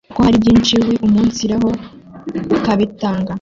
[0.15, 1.69] ko hari byinshi wiumunsiraho
[2.57, 3.29] ukabitanga